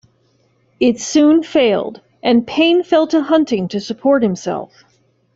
[0.79, 4.83] It soon failed and Payne fell to hunting to support himself.